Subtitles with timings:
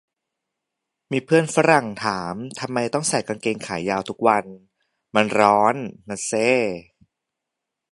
[1.11, 4.45] มีเพื่อนฝรั่งถาม ทำไมต้องใส่กางเกงขายาวทุกวัน
[5.15, 5.75] มันร้อน
[6.09, 6.49] นั่นเซะ